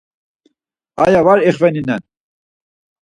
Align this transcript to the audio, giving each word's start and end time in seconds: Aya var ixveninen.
Aya 1.03 1.21
var 1.25 1.39
ixveninen. 1.51 2.01